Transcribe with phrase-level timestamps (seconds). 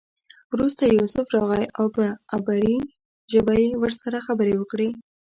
[0.53, 2.03] وروسته یوسف راغی او په
[2.35, 2.77] عبري
[3.31, 4.89] ژبه یې ورسره خبرې وکړې.